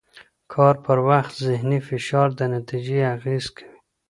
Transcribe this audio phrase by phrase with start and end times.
[0.53, 3.77] کار پر وخت ذهني فشار د نتیجې اغېز کوي.